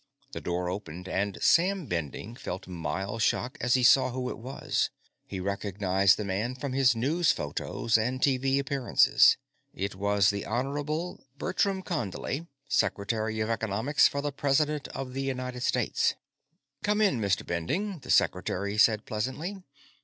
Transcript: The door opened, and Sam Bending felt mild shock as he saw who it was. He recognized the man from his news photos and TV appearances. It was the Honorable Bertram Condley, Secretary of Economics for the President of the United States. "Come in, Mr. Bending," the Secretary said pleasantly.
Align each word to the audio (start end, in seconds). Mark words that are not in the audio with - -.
The 0.31 0.41
door 0.41 0.67
opened, 0.67 1.07
and 1.07 1.37
Sam 1.43 1.85
Bending 1.85 2.33
felt 2.35 2.67
mild 2.67 3.21
shock 3.21 3.55
as 3.61 3.75
he 3.75 3.83
saw 3.83 4.09
who 4.09 4.31
it 4.31 4.39
was. 4.39 4.89
He 5.27 5.39
recognized 5.39 6.17
the 6.17 6.25
man 6.25 6.55
from 6.55 6.73
his 6.73 6.95
news 6.95 7.31
photos 7.31 7.99
and 7.99 8.19
TV 8.19 8.57
appearances. 8.57 9.37
It 9.75 9.93
was 9.93 10.31
the 10.31 10.43
Honorable 10.43 11.23
Bertram 11.37 11.83
Condley, 11.83 12.47
Secretary 12.67 13.41
of 13.41 13.51
Economics 13.51 14.07
for 14.07 14.21
the 14.21 14.31
President 14.31 14.87
of 14.87 15.13
the 15.13 15.21
United 15.21 15.61
States. 15.61 16.15
"Come 16.81 16.99
in, 16.99 17.19
Mr. 17.21 17.45
Bending," 17.45 17.99
the 17.99 18.09
Secretary 18.09 18.79
said 18.79 19.05
pleasantly. 19.05 19.61